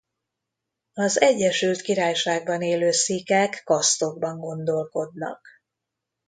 [0.93, 5.47] Az Egyesült Királyságban élő szikhek kasztokban gondolkodnak.